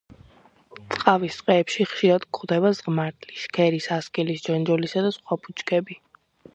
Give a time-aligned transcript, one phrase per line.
[0.95, 6.05] წყავის ტყეებში ხშირად გვხდება ზღმარტლი ,შქერის, ასკილის ჯონჯოლისა და სხვა ბუჩქები.